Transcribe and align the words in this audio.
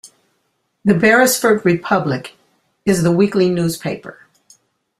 The 0.83 0.95
"Beresford 0.95 1.63
Republic" 1.63 2.35
is 2.87 3.03
the 3.03 3.11
weekly 3.11 3.51
newspaper. 3.51 4.25